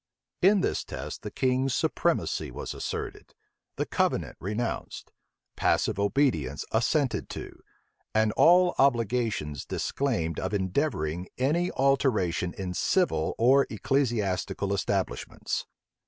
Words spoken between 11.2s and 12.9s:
any alteration in